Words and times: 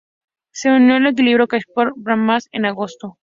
Se 0.51 0.71
unió 0.71 0.95
al 0.95 1.05
equipo 1.05 1.45
Collstrop-Palmans 1.47 2.47
en 2.53 2.65
agosto. 2.65 3.19